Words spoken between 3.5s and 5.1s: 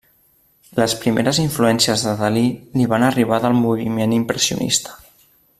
moviment impressionista.